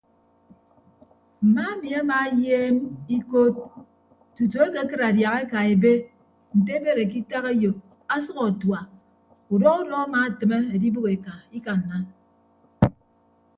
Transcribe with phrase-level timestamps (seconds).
[1.45, 2.75] Mma emi ama ayeem
[3.17, 3.55] ikod
[4.35, 5.93] tutu ekekịd adiaha eka ebe
[6.57, 7.77] nte ebere ke itak eyop
[8.15, 8.79] ọsʌk atua
[9.53, 11.97] udọ udọ ama atịme edibәk eka ikanna.